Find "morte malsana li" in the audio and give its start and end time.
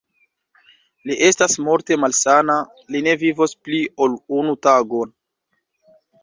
1.67-3.03